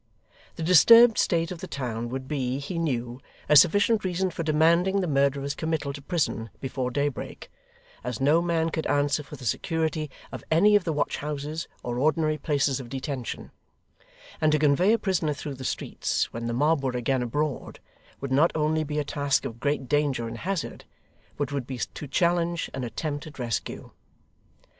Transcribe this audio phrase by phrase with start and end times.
[0.55, 4.99] The disturbed state of the town would be, he knew, a sufficient reason for demanding
[4.99, 7.51] the murderer's committal to prison before daybreak,
[8.03, 11.99] as no man could answer for the security of any of the watch houses or
[11.99, 13.51] ordinary places of detention;
[14.41, 17.79] and to convey a prisoner through the streets when the mob were again abroad,
[18.19, 20.83] would not only be a task of great danger and hazard,
[21.37, 23.91] but would be to challenge an attempt at rescue.